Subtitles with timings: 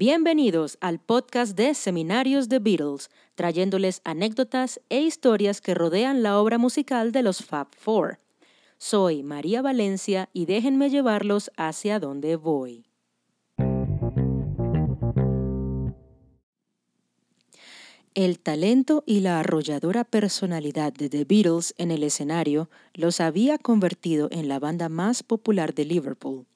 [0.00, 6.56] Bienvenidos al podcast de Seminarios de Beatles, trayéndoles anécdotas e historias que rodean la obra
[6.56, 8.18] musical de los Fab Four.
[8.78, 12.86] Soy María Valencia y déjenme llevarlos hacia donde voy.
[18.14, 24.28] El talento y la arrolladora personalidad de The Beatles en el escenario los había convertido
[24.30, 26.46] en la banda más popular de Liverpool.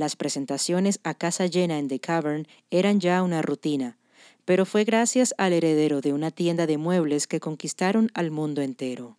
[0.00, 3.98] Las presentaciones a casa llena en The Cavern eran ya una rutina,
[4.46, 9.18] pero fue gracias al heredero de una tienda de muebles que conquistaron al mundo entero.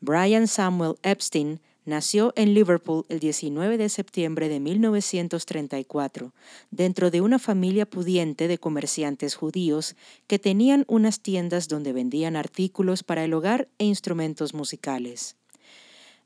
[0.00, 6.34] Brian Samuel Epstein nació en Liverpool el 19 de septiembre de 1934,
[6.70, 9.96] dentro de una familia pudiente de comerciantes judíos
[10.26, 15.39] que tenían unas tiendas donde vendían artículos para el hogar e instrumentos musicales.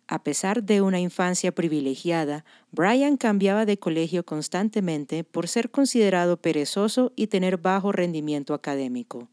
[0.07, 7.13] A pesar de una infancia privilegiada, Brian cambiaba de colegio constantemente por ser considerado perezoso
[7.16, 9.29] y tener bajo rendimiento académico.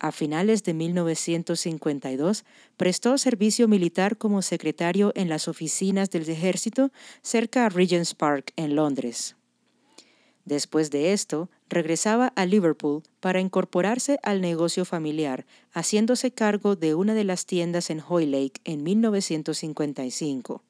[0.00, 2.44] A finales de 1952
[2.76, 6.90] prestó servicio militar como secretario en las oficinas del ejército
[7.22, 9.36] cerca a Regent's Park en Londres.
[10.44, 17.14] Después de esto, regresaba a Liverpool para incorporarse al negocio familiar, haciéndose cargo de una
[17.14, 20.62] de las tiendas en Hoylake en 1955.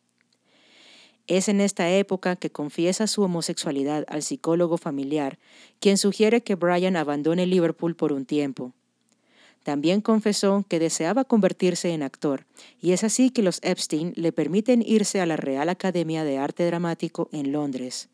[1.26, 5.38] Es en esta época que confiesa su homosexualidad al psicólogo familiar,
[5.80, 8.72] quien sugiere que Brian abandone Liverpool por un tiempo.
[9.62, 12.44] También confesó que deseaba convertirse en actor,
[12.80, 16.66] y es así que los Epstein le permiten irse a la Real Academia de Arte
[16.66, 18.08] Dramático en Londres.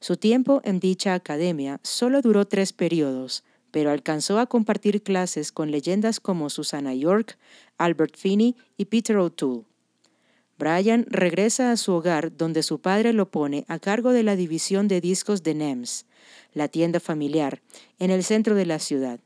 [0.00, 5.70] Su tiempo en dicha academia solo duró tres periodos, pero alcanzó a compartir clases con
[5.70, 7.36] leyendas como Susanna York,
[7.78, 9.64] Albert Finney y Peter O'Toole.
[10.58, 14.88] Brian regresa a su hogar donde su padre lo pone a cargo de la división
[14.88, 16.06] de discos de NEMS,
[16.52, 17.60] la tienda familiar,
[17.98, 19.20] en el centro de la ciudad.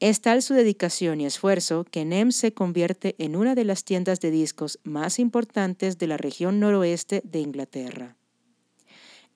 [0.00, 4.20] Es tal su dedicación y esfuerzo que NEM se convierte en una de las tiendas
[4.20, 8.16] de discos más importantes de la región noroeste de Inglaterra.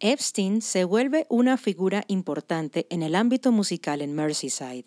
[0.00, 4.84] Epstein se vuelve una figura importante en el ámbito musical en Merseyside.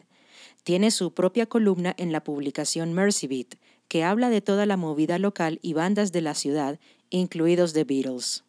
[0.63, 3.55] Tiene su propia columna en la publicación Mercybeat,
[3.87, 8.43] que habla de toda la movida local y bandas de la ciudad, incluidos The Beatles.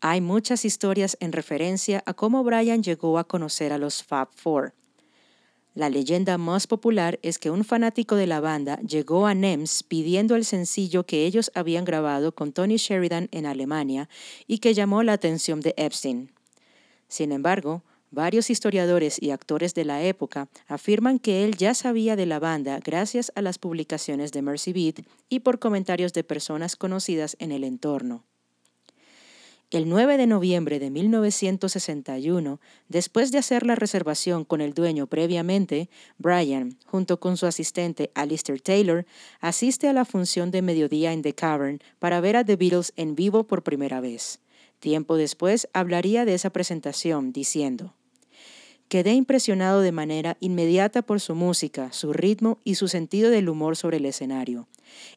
[0.00, 4.74] Hay muchas historias en referencia a cómo Brian llegó a conocer a los Fab Four,
[5.80, 10.36] la leyenda más popular es que un fanático de la banda llegó a NEMS pidiendo
[10.36, 14.10] el sencillo que ellos habían grabado con Tony Sheridan en Alemania
[14.46, 16.32] y que llamó la atención de Epstein.
[17.08, 22.26] Sin embargo, varios historiadores y actores de la época afirman que él ya sabía de
[22.26, 27.36] la banda gracias a las publicaciones de Mercy Beat y por comentarios de personas conocidas
[27.38, 28.26] en el entorno.
[29.70, 35.88] El 9 de noviembre de 1961, después de hacer la reservación con el dueño previamente,
[36.18, 39.06] Brian, junto con su asistente Alistair Taylor,
[39.40, 43.14] asiste a la función de mediodía en The Cavern para ver a The Beatles en
[43.14, 44.40] vivo por primera vez.
[44.80, 47.94] Tiempo después hablaría de esa presentación, diciendo,
[48.90, 53.76] Quedé impresionado de manera inmediata por su música, su ritmo y su sentido del humor
[53.76, 54.66] sobre el escenario.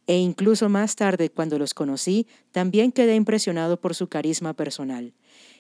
[0.06, 5.16] E incluso más tarde, cuando los conocí, también quedé impresionado por su carisma personal.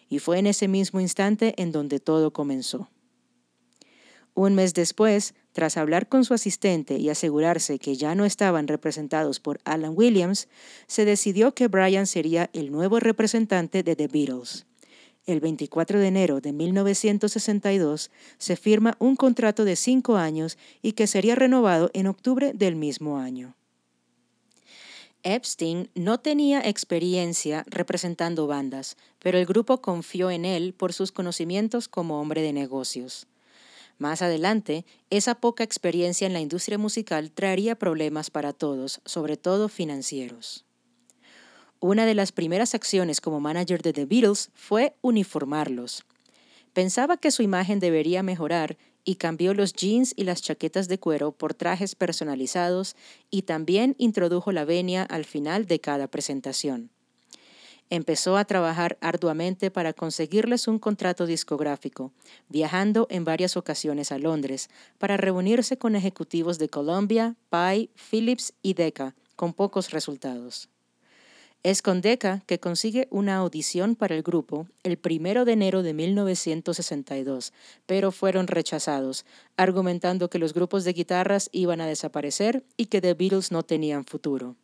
[0.09, 2.88] Y fue en ese mismo instante en donde todo comenzó.
[4.35, 9.40] Un mes después, tras hablar con su asistente y asegurarse que ya no estaban representados
[9.40, 10.50] por Alan Williams,
[10.85, 14.68] se decidió que Brian sería el nuevo representante de The Beatles
[15.25, 21.07] el 24 de enero de 1962 se firma un contrato de cinco años y que
[21.07, 23.56] sería renovado en octubre del mismo año.
[25.23, 31.88] Epstein no tenía experiencia representando bandas, pero el grupo confió en él por sus conocimientos
[31.88, 33.28] como hombre de negocios.
[33.97, 39.69] Más adelante, esa poca experiencia en la industria musical traería problemas para todos, sobre todo
[39.69, 40.65] financieros.
[41.85, 46.06] Una de las primeras acciones como manager de The Beatles fue uniformarlos.
[46.71, 51.33] Pensaba que su imagen debería mejorar y cambió los jeans y las chaquetas de cuero
[51.33, 52.95] por trajes personalizados
[53.30, 56.89] y también introdujo la venia al final de cada presentación.
[57.89, 62.13] Empezó a trabajar arduamente para conseguirles un contrato discográfico,
[62.47, 64.69] viajando en varias ocasiones a Londres
[65.00, 70.69] para reunirse con ejecutivos de Columbia, Pye, Philips y Decca, con pocos resultados.
[71.63, 75.94] Es con Decca que consigue una audición para el grupo el primero de enero de
[75.94, 77.54] 1962,
[77.86, 79.25] pero fueron rechazados,
[79.56, 84.04] argumentando que los grupos de guitarras iban a desaparecer y que The Beatles no tenían
[84.04, 84.57] futuro.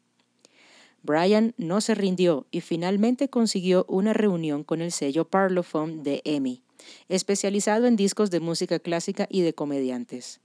[1.02, 6.62] Brian no se rindió y finalmente consiguió una reunión con el sello Parlophone de EMI,
[7.08, 10.42] especializado en discos de música clásica y de comediantes.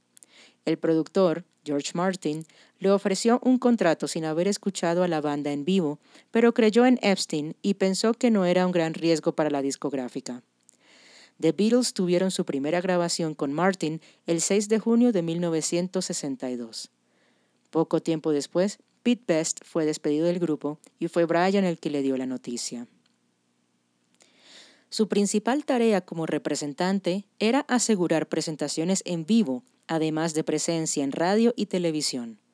[0.63, 2.45] El productor, George Martin,
[2.85, 5.97] le ofreció un contrato sin haber escuchado a la banda en vivo,
[6.29, 10.43] pero creyó en Epstein y pensó que no era un gran riesgo para la discográfica.
[11.41, 16.91] The Beatles tuvieron su primera grabación con Martin el 6 de junio de 1962.
[17.71, 22.03] Poco tiempo después, Pete Best fue despedido del grupo y fue Brian el que le
[22.03, 22.85] dio la noticia.
[24.91, 31.51] Su principal tarea como representante era asegurar presentaciones en vivo, además de presencia en radio
[31.57, 32.44] y televisión.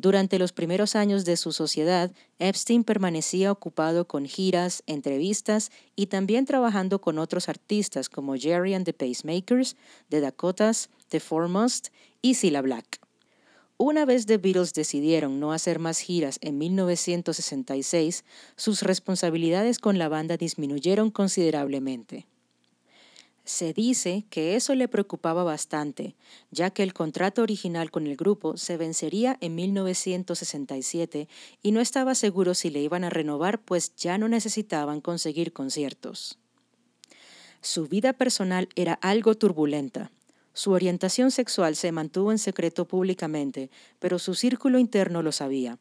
[0.00, 6.46] Durante los primeros años de su sociedad, Epstein permanecía ocupado con giras, entrevistas y también
[6.46, 9.76] trabajando con otros artistas como Jerry and the Pacemakers,
[10.08, 11.88] The Dakotas, The Foremost
[12.22, 12.98] y Cilla Black.
[13.76, 18.24] Una vez The Beatles decidieron no hacer más giras en 1966,
[18.56, 22.26] sus responsabilidades con la banda disminuyeron considerablemente.
[23.44, 26.14] Se dice que eso le preocupaba bastante,
[26.50, 31.28] ya que el contrato original con el grupo se vencería en 1967
[31.62, 36.38] y no estaba seguro si le iban a renovar pues ya no necesitaban conseguir conciertos.
[37.62, 40.10] Su vida personal era algo turbulenta.
[40.52, 45.78] Su orientación sexual se mantuvo en secreto públicamente, pero su círculo interno lo sabía.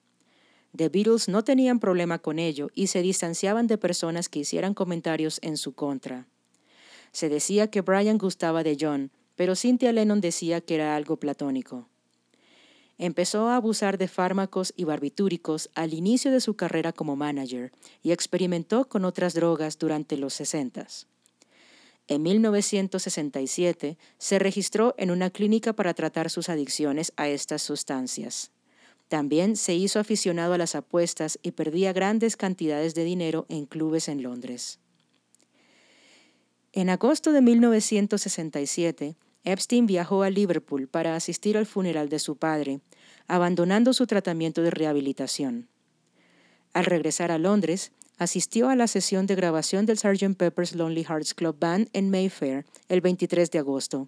[0.75, 5.39] The Beatles no tenían problema con ello y se distanciaban de personas que hicieran comentarios
[5.41, 6.27] en su contra.
[7.11, 11.87] Se decía que Brian gustaba de John, pero Cynthia Lennon decía que era algo platónico.
[12.97, 17.71] Empezó a abusar de fármacos y barbitúricos al inicio de su carrera como manager
[18.03, 20.85] y experimentó con otras drogas durante los 60.
[22.09, 28.51] En 1967 se registró en una clínica para tratar sus adicciones a estas sustancias.
[29.07, 34.09] También se hizo aficionado a las apuestas y perdía grandes cantidades de dinero en clubes
[34.09, 34.79] en Londres.
[36.71, 42.81] En agosto de 1967, Epstein viajó a Liverpool para asistir al funeral de su padre,
[43.27, 45.67] abandonando su tratamiento de rehabilitación.
[46.73, 50.35] Al regresar a Londres, asistió a la sesión de grabación del Sgt.
[50.37, 54.07] Pepper's Lonely Hearts Club Band en Mayfair el 23 de agosto,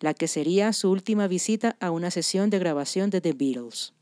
[0.00, 3.92] la que sería su última visita a una sesión de grabación de The Beatles.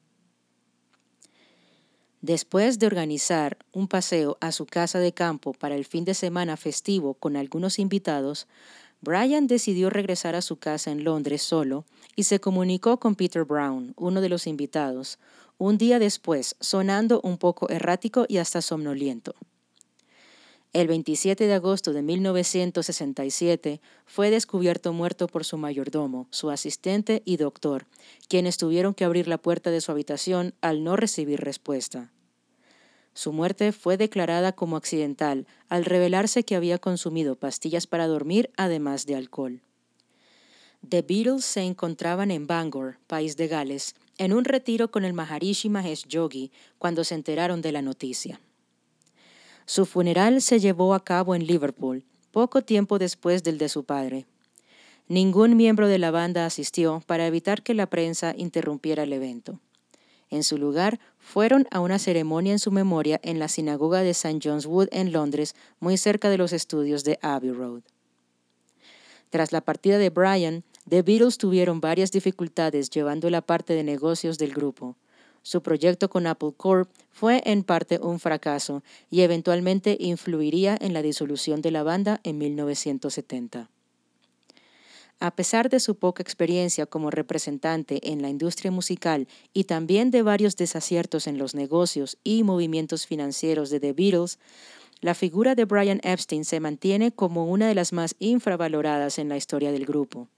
[2.23, 6.59] Después de organizar un paseo a su casa de campo para el fin de semana
[6.59, 8.47] festivo con algunos invitados,
[9.01, 11.87] Brian decidió regresar a su casa en Londres solo
[12.17, 15.19] y se comunicó con Peter Brown, uno de los invitados,
[15.57, 19.35] un día después, sonando un poco errático y hasta somnoliento.
[20.73, 27.39] El 27 de agosto de 1967 fue descubierto muerto por su mayordomo, su asistente y
[27.39, 27.87] doctor,
[28.29, 32.13] quienes tuvieron que abrir la puerta de su habitación al no recibir respuesta.
[33.15, 39.07] Su muerte fue declarada como accidental al revelarse que había consumido pastillas para dormir además
[39.07, 39.63] de alcohol.
[40.89, 45.69] The Beatles se encontraban en Bangor, país de Gales, en un retiro con el Maharishi
[45.69, 48.41] Mahesh Yogi cuando se enteraron de la noticia.
[49.71, 52.03] Su funeral se llevó a cabo en Liverpool,
[52.33, 54.27] poco tiempo después del de su padre.
[55.07, 59.61] Ningún miembro de la banda asistió para evitar que la prensa interrumpiera el evento.
[60.29, 64.41] En su lugar, fueron a una ceremonia en su memoria en la sinagoga de St.
[64.43, 67.83] John's Wood en Londres, muy cerca de los estudios de Abbey Road.
[69.31, 74.37] Tras la partida de Brian, The Beatles tuvieron varias dificultades llevando la parte de negocios
[74.37, 74.97] del grupo.
[75.51, 81.03] Su proyecto con Apple Corp fue en parte un fracaso y eventualmente influiría en la
[81.03, 83.69] disolución de la banda en 1970.
[85.19, 90.23] A pesar de su poca experiencia como representante en la industria musical y también de
[90.23, 94.39] varios desaciertos en los negocios y movimientos financieros de The Beatles,
[95.01, 99.37] la figura de Brian Epstein se mantiene como una de las más infravaloradas en la
[99.37, 100.29] historia del grupo.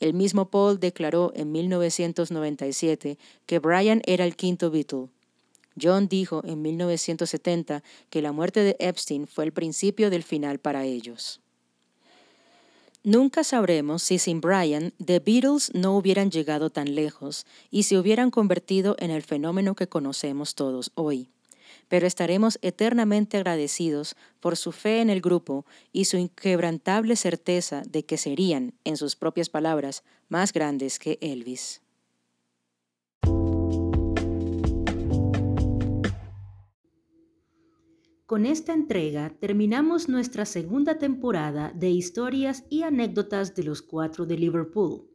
[0.00, 5.08] El mismo Paul declaró en 1997 que Brian era el quinto Beatle.
[5.80, 10.84] John dijo en 1970 que la muerte de Epstein fue el principio del final para
[10.84, 11.40] ellos.
[13.04, 18.30] Nunca sabremos si sin Brian The Beatles no hubieran llegado tan lejos y se hubieran
[18.30, 21.28] convertido en el fenómeno que conocemos todos hoy.
[21.88, 28.04] Pero estaremos eternamente agradecidos por su fe en el grupo y su inquebrantable certeza de
[28.04, 31.82] que serían, en sus propias palabras, más grandes que Elvis.
[38.28, 44.36] Con esta entrega terminamos nuestra segunda temporada de historias y anécdotas de los cuatro de
[44.36, 45.08] Liverpool.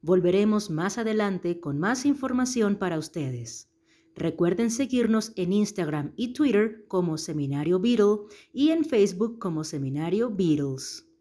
[0.00, 3.71] Volveremos más adelante con más información para ustedes.
[4.14, 11.11] Recuerden seguirnos en Instagram y Twitter como Seminario Beatle y en Facebook como Seminario Beatles.